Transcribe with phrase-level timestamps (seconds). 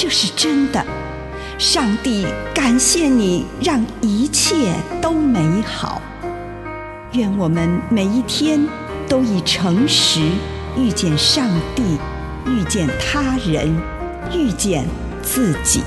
[0.00, 0.80] 这是真的。
[1.58, 6.00] 上帝感谢你，让一切都美好。
[7.14, 8.64] 愿我们每一天
[9.08, 10.20] 都以诚实
[10.76, 11.98] 遇见上帝，
[12.46, 13.76] 遇见他人，
[14.32, 14.86] 遇见
[15.20, 15.82] 自己。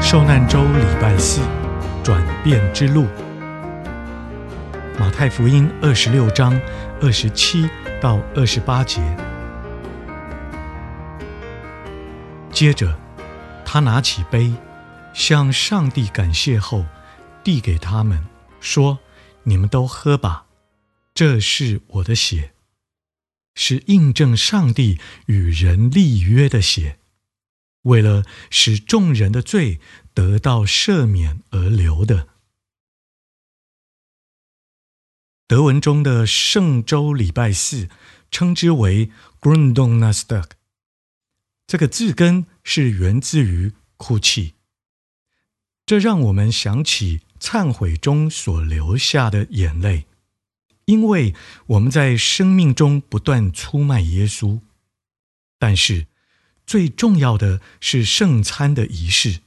[0.00, 1.40] 受难周礼拜四，
[2.04, 3.06] 转变之路。
[4.96, 6.56] 马太福音二十六章
[7.02, 7.68] 二十七
[8.04, 9.00] 到二十八节。
[12.52, 13.00] 接着，
[13.64, 14.52] 他拿起杯，
[15.14, 16.84] 向上帝感谢后，
[17.42, 18.22] 递给他们，
[18.60, 18.98] 说
[19.44, 20.44] ：“你们都喝吧，
[21.14, 22.52] 这是我的血，
[23.54, 26.98] 是印证上帝与人立约的血。”
[27.84, 29.80] 为了使众人的罪
[30.12, 32.28] 得到赦免而流的。
[35.46, 37.88] 德文中的圣周礼拜四
[38.30, 40.50] 称之为 Gründonnerstag，
[41.66, 44.54] 这个字根是源自于哭泣，
[45.84, 50.06] 这让我们想起忏悔中所流下的眼泪，
[50.86, 51.34] 因为
[51.66, 54.60] 我们在生命中不断出卖耶稣，
[55.58, 56.06] 但是。
[56.66, 59.40] 最重要的是圣餐的仪式，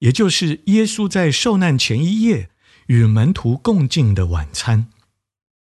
[0.00, 2.50] 也就是耶稣在受难前一夜
[2.90, 4.88] 与门徒共进的晚餐。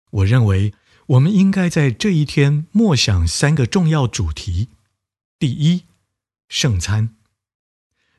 [0.10, 0.74] 我认为
[1.06, 4.70] 我们应该在这一天默想三个重要主题：
[5.38, 5.84] 第一，
[6.48, 7.16] 圣餐，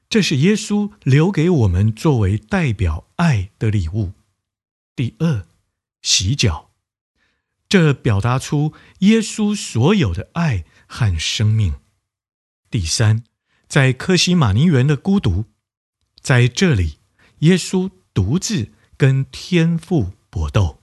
[0.08, 4.12] 这是耶稣留给我们作为代表爱的礼物；
[4.94, 5.44] 第二，
[6.02, 6.70] 洗脚，
[7.68, 11.74] 这表达出耶稣所有的爱和生命。
[12.70, 13.24] 第三，
[13.66, 15.46] 在科西马尼园的孤独，
[16.20, 16.98] 在这里，
[17.40, 18.68] 耶稣独自
[19.00, 20.82] 跟天父搏斗。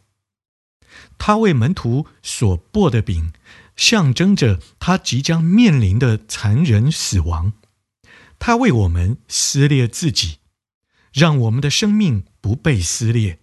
[1.20, 3.32] 他为门徒所剥的饼，
[3.76, 7.54] 象征着他即将面临的残忍死亡。
[8.40, 10.40] 他为我们撕裂自己，
[11.14, 13.38] 让我们的生命不被撕裂。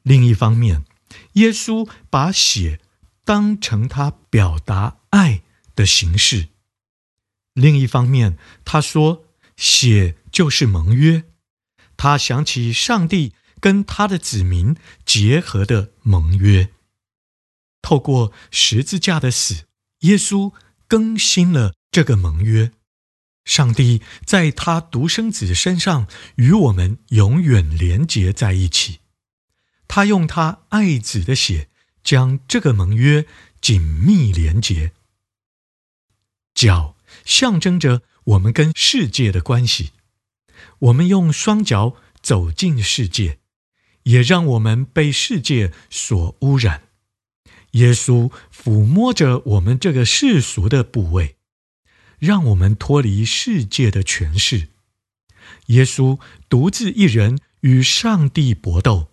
[0.00, 0.86] 另一方面，
[1.34, 2.80] 耶稣把血
[3.26, 5.42] 当成他表达爱
[5.76, 6.48] 的形式。
[7.52, 9.26] 另一方面，他说
[9.58, 11.24] ：“血就是盟约。”
[11.98, 16.70] 他想起上帝跟他的子民结合的盟约。
[17.82, 19.66] 透过十字架的死，
[20.00, 20.52] 耶稣
[20.86, 22.72] 更新了这个盟约。
[23.44, 29.00] 上帝在他独生子身上与我们永远连结在一起。
[29.86, 31.70] 他用他爱子的血
[32.02, 33.26] 将这个盟约
[33.60, 34.92] 紧密连结。
[36.54, 36.94] 脚。
[37.24, 39.92] 象征着我们跟世界的关系，
[40.78, 43.38] 我们用双脚走进世界，
[44.08, 46.88] 也让我们被世界所污染。
[47.72, 51.36] 耶稣抚摸着我们这个世俗的部位，
[52.18, 54.68] 让我们脱离世界的权势。
[55.66, 59.08] 耶稣独自一人与上帝搏斗。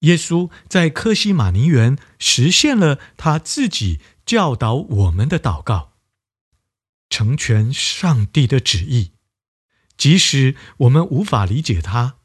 [0.00, 5.94] 耶稣在科西马尼园实现了他自己教导我们的祷告。
[7.08, 9.12] 成全上帝的旨意，
[9.96, 12.16] 即使我们无法理解他，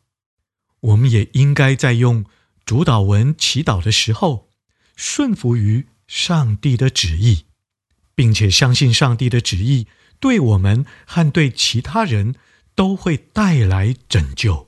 [0.82, 2.26] 我们也应该在用
[2.66, 4.48] 主祷文祈祷的时候，
[4.96, 7.46] 顺服于上帝的旨意，
[8.16, 9.88] 并且相信上帝的旨意
[10.20, 12.36] 对我们和对其他人
[12.76, 14.68] 都会带来拯救。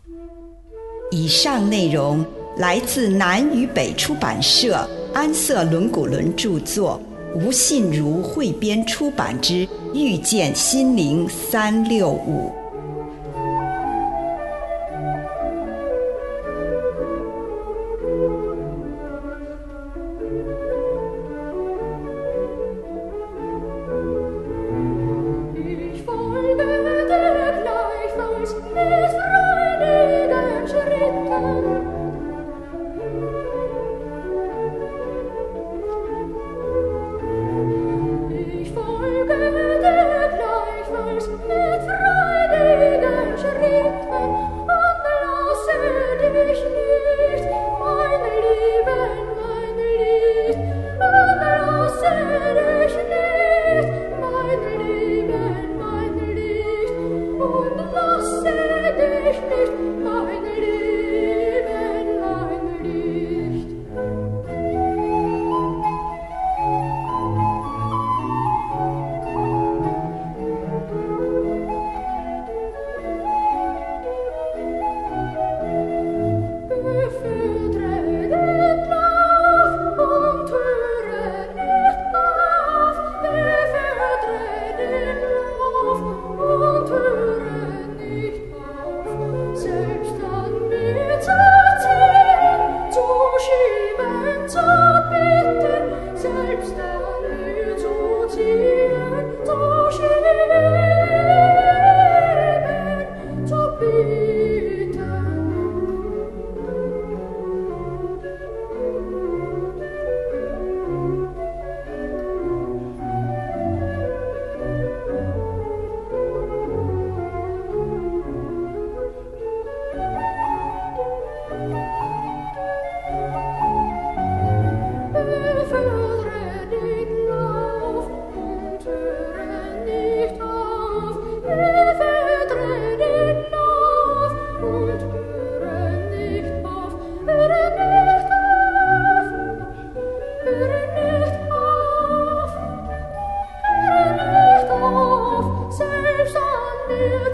[1.12, 2.25] 以上内容
[2.57, 7.01] 来自南与北出版社安瑟伦古伦著作。
[7.36, 9.65] 吴信如汇编出版之
[9.95, 12.50] 《遇见心灵三六五》。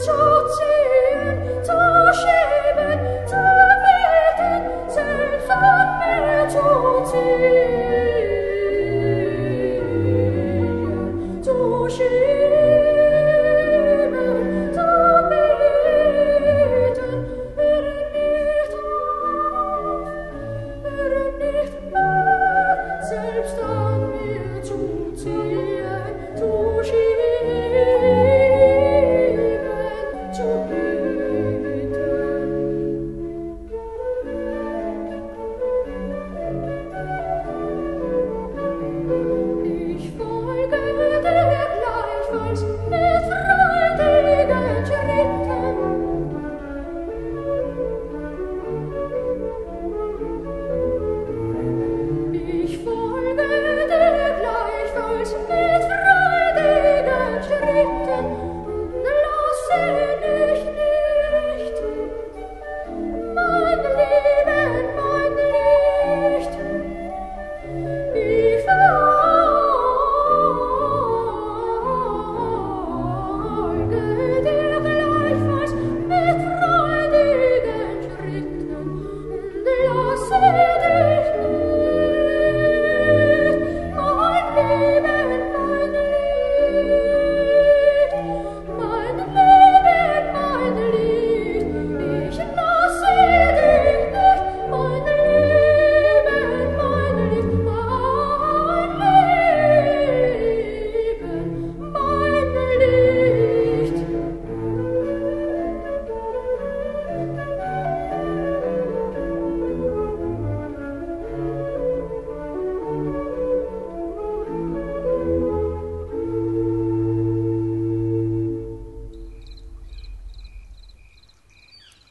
[0.05, 0.68] Chúc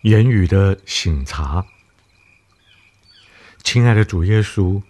[0.02, 1.66] 言语的省察，
[3.64, 4.80] 亲爱的主耶稣，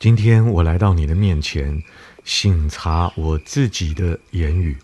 [0.00, 1.84] 今天我来到你的面前，
[2.24, 4.76] 省察我自己的言语，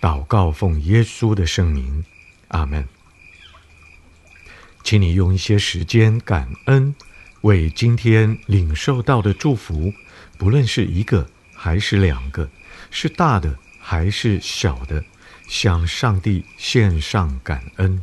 [0.00, 2.02] 祷告奉耶稣的圣名，
[2.48, 2.88] 阿门。
[4.82, 6.94] 请你用一些时间感恩，
[7.42, 9.92] 为今天领受到的祝福，
[10.38, 12.48] 不论是一个还是两个，
[12.90, 15.04] 是大的还是小的，
[15.46, 18.02] 向上帝献上感恩。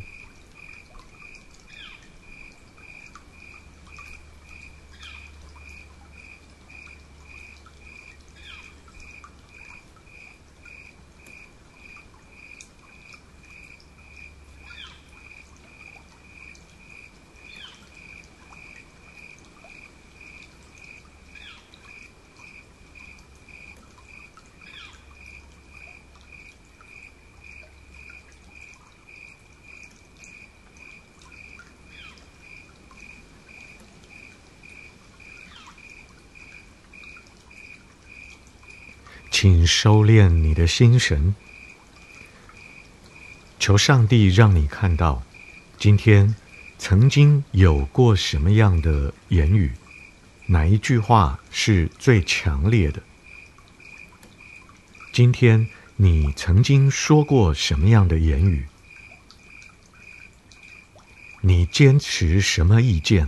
[39.41, 41.33] 请收敛你的心神，
[43.57, 45.23] 求上帝让你看到，
[45.79, 46.35] 今天
[46.77, 49.71] 曾经有过什么样的言语，
[50.45, 53.01] 哪一句话是最强烈的？
[55.11, 58.67] 今天你曾经说过什么样的言语，
[61.41, 63.27] 你坚持什么意见，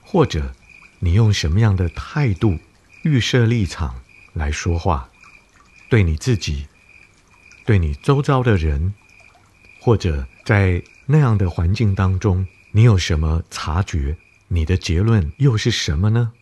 [0.00, 0.54] 或者
[1.00, 2.58] 你用什么样的态度、
[3.02, 4.00] 预设立场？
[4.36, 5.08] 来说话，
[5.88, 6.66] 对你自己，
[7.64, 8.92] 对你周遭的人，
[9.80, 14.16] 或者在那样的环境当中，你有什么察觉？
[14.48, 16.32] 你的结论又是什么呢？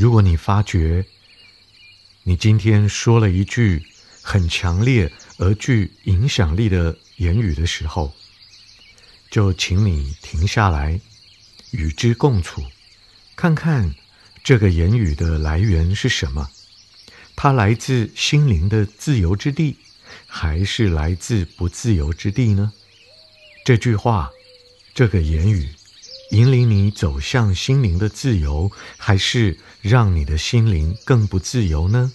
[0.00, 1.04] 如果你发觉
[2.22, 3.84] 你今天说了一句
[4.22, 8.14] 很强烈而具影响力的言语的时候，
[9.30, 10.98] 就请你停下来，
[11.72, 12.64] 与之共处，
[13.36, 13.94] 看看
[14.42, 16.50] 这个言语的来源是什么？
[17.36, 19.76] 它来自心灵的自由之地，
[20.26, 22.72] 还是来自不自由之地呢？
[23.66, 24.30] 这句话，
[24.94, 25.68] 这个言语。
[26.30, 32.12] 引领你走向心灵的自由，还是让你的心灵更不自由呢？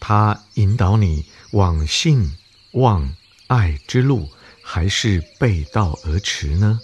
[0.00, 2.36] 它引导你往信、
[2.72, 3.14] 望、
[3.48, 4.28] 爱之路，
[4.62, 6.80] 还是背道而驰呢？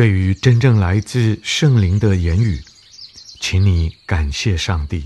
[0.00, 2.58] 对于真正来自圣灵的言语，
[3.38, 5.04] 请你感谢上帝。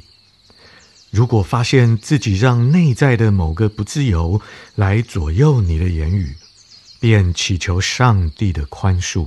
[1.10, 4.40] 如果发现自己让内在的某个不自由
[4.76, 6.36] 来左右你的言语，
[7.00, 9.26] 便祈求上帝的宽恕。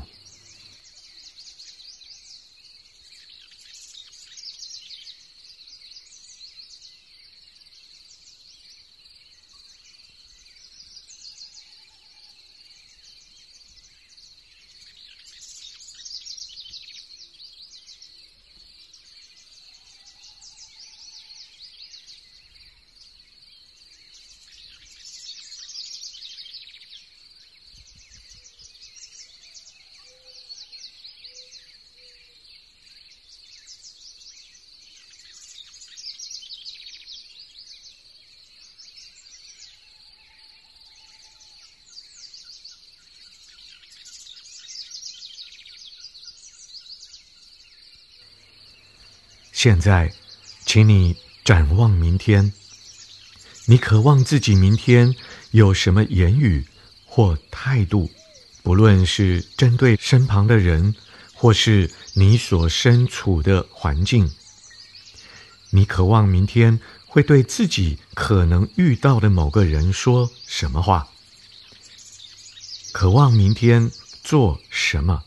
[49.60, 50.14] 现在，
[50.68, 52.54] 请你展望明天。
[53.66, 55.16] 你渴望自己明天
[55.50, 56.68] 有什么言语
[57.08, 58.12] 或态度，
[58.62, 60.94] 不论是针对身旁的人，
[61.34, 64.32] 或是你所身处的环境。
[65.72, 71.08] 你渴望明天会对自己可能遇到的某个人说什么话？
[72.92, 73.92] 渴望明天
[74.24, 75.24] 做什么？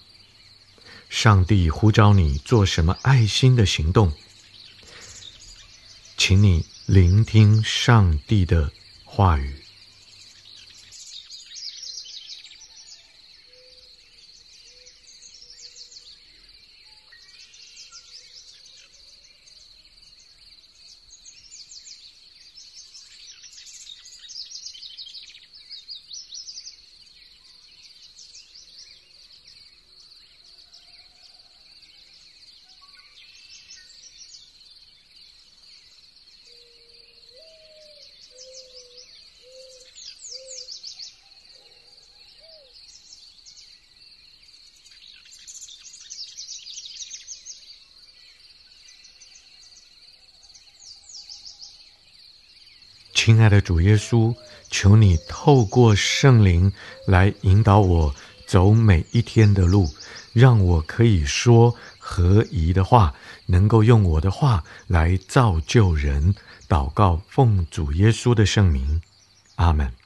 [1.11, 4.13] 上帝呼召你做什么爱心的行动？
[6.17, 8.71] 请你聆听上帝的
[9.05, 9.60] 话语。
[53.23, 54.35] 亲爱的主耶稣，
[54.71, 56.73] 求你透过圣灵
[57.07, 58.15] 来引导我
[58.47, 59.87] 走每一天的路，
[60.33, 66.35] 让我可以说合宜的话，能够用我的话来造就人。
[66.67, 69.03] 祷告，奉主耶稣的圣名，
[69.57, 70.00] 阿门。